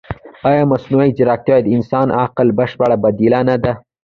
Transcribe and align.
ایا 0.49 0.63
مصنوعي 0.71 1.09
ځیرکتیا 1.17 1.57
د 1.61 1.67
انساني 1.75 2.11
عقل 2.23 2.47
بشپړه 2.59 2.95
بدیله 3.03 3.39
نه 3.49 3.55
ده؟ 3.63 3.73